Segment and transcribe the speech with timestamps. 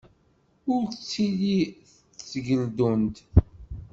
[0.73, 1.59] Ur ttili
[2.15, 3.17] d tegeldunt.